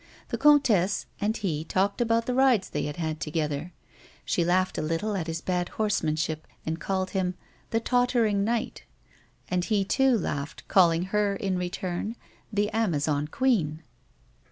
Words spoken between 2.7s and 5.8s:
they had had together. Slie laughed a little at his bad